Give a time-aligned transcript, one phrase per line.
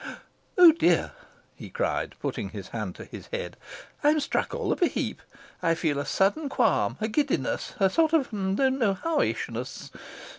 [0.57, 1.11] "Oh dear!"
[1.55, 3.55] he cried, putting his hand to his head;
[4.03, 5.21] "I'm struck all of a heap.
[5.61, 9.91] I feel a sudden qualm a giddiness a sort of don't know howishness.